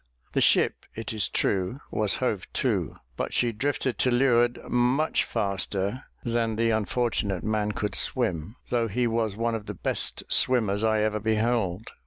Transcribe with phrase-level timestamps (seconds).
[0.31, 6.05] The ship, it is true, was hove to; but she drifted to leeward much faster
[6.23, 11.01] than the unfortunate man could swim, though he was one of the best swimmers I
[11.01, 11.91] ever beheld.